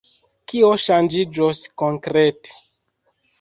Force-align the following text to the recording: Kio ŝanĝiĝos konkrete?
Kio 0.53 0.69
ŝanĝiĝos 0.83 1.61
konkrete? 1.83 2.57